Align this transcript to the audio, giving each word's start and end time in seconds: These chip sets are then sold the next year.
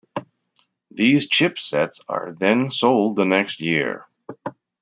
These 0.89 1.27
chip 1.29 1.59
sets 1.59 2.01
are 2.09 2.33
then 2.33 2.71
sold 2.71 3.17
the 3.17 3.23
next 3.23 3.59
year. 3.59 4.07